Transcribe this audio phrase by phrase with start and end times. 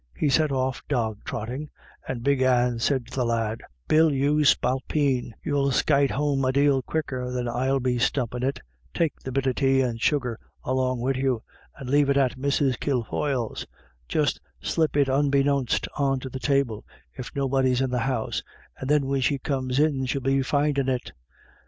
[0.17, 1.69] He set off jog trotting,
[2.07, 6.81] and Big Anne said to the lad:" Bill, you spalpeen, you'll skyte home a dale
[6.81, 8.59] quicker than I'll be stumpin' it.
[8.95, 11.43] Take the bit of tay and sugar along wid you,
[11.77, 12.79] and lave it at Mrs.
[12.79, 13.67] Kilfoyle's.
[14.07, 16.83] Just slip it unbeknownst on to the table,
[17.13, 18.41] if nobody's in the house,
[18.79, 21.11] and then when she comes in she'll be findin' it."